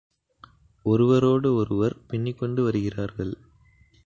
[0.85, 3.33] ஒருவரோடு ஒருவர் பின்னிக்கொண்டு வருகிறார்கள்.